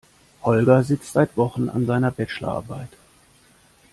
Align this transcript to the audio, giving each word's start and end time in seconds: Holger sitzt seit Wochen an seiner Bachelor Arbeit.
Holger 0.41 0.83
sitzt 0.83 1.13
seit 1.13 1.37
Wochen 1.37 1.69
an 1.69 1.85
seiner 1.85 2.09
Bachelor 2.09 2.53
Arbeit. 2.53 2.89